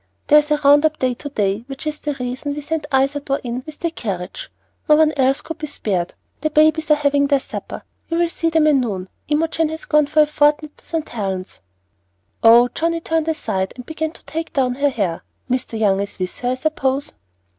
[0.29, 3.61] There is a round up to day, which was the reason we sent Isadore in
[3.67, 4.49] with the carriage;
[4.89, 6.15] no one else could be spared.
[6.39, 10.07] The babies are having their supper, you will see them anon, and Imogen has gone
[10.07, 11.07] for a fortnight to St.
[11.09, 11.59] Helen's."
[12.41, 15.21] "Oh!" Johnnie turned aside and began to take down her hair.
[15.47, 15.77] "Mr.
[15.79, 17.13] Young is with her, I suppose."